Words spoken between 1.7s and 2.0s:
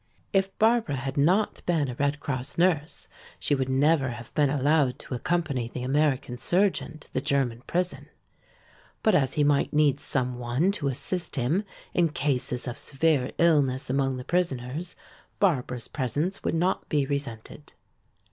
a